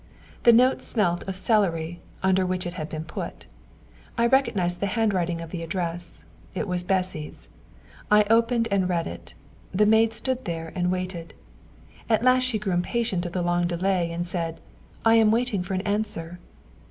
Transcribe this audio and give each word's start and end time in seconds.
The 0.41 0.51
note 0.51 0.81
smelt 0.81 1.21
of 1.27 1.35
celery, 1.35 1.99
under 2.23 2.43
which 2.43 2.65
it 2.65 2.73
had 2.73 2.89
been 2.89 3.03
put. 3.05 3.45
I 4.17 4.25
recognised 4.25 4.79
the 4.79 4.87
handwriting 4.97 5.41
of 5.41 5.51
the 5.51 5.61
address, 5.61 6.25
it 6.55 6.67
was 6.67 6.83
Bessy's. 6.83 7.49
I 8.09 8.23
opened 8.23 8.67
and 8.71 8.89
read 8.89 9.05
it. 9.05 9.35
The 9.71 9.85
maid 9.85 10.13
stood 10.15 10.45
there 10.45 10.71
and 10.73 10.91
waited. 10.91 11.35
At 12.09 12.23
last 12.23 12.45
she 12.45 12.57
grew 12.57 12.73
impatient 12.73 13.27
of 13.27 13.33
the 13.33 13.43
long 13.43 13.67
delay, 13.67 14.11
and 14.11 14.25
said: 14.25 14.59
"I 15.05 15.13
am 15.17 15.29
waiting 15.29 15.61
for 15.61 15.75
an 15.75 15.81
answer." 15.81 16.39